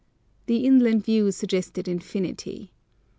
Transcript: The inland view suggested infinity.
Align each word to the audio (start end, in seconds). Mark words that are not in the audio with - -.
The 0.47 0.65
inland 0.65 1.05
view 1.05 1.31
suggested 1.31 1.87
infinity. 1.87 2.71